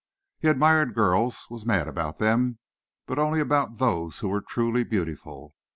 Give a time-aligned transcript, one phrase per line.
[0.39, 2.57] He admired girls, was mad about them,
[3.05, 5.53] but only about those who were truly beautiful.